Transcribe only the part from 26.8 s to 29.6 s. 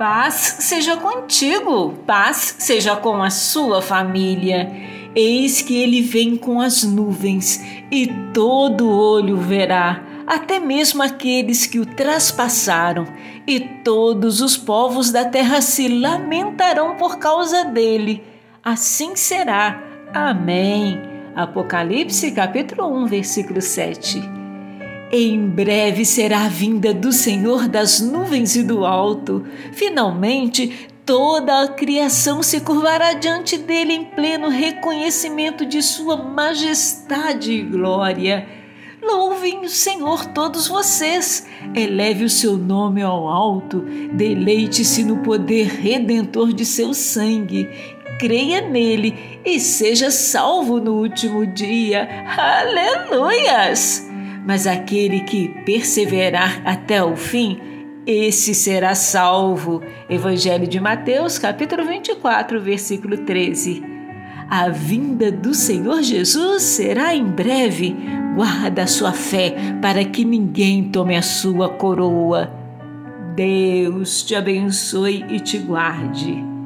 do Senhor das nuvens e do alto.